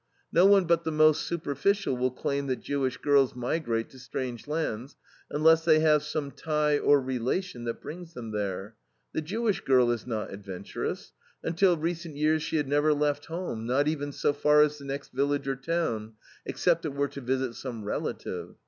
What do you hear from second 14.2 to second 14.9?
far as the